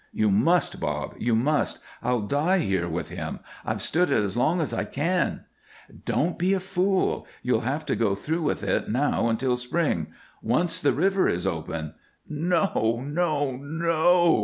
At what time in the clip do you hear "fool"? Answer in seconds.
6.59-7.27